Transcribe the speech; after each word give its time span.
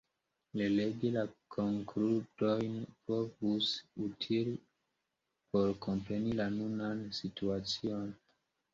Relegi 0.59 1.11
la 1.17 1.25
konkludojn 1.55 2.79
povus 3.11 3.69
utili 4.09 4.57
por 5.53 5.73
kompreni 5.89 6.37
la 6.45 6.53
nunan 6.59 7.09
situacion. 7.23 8.15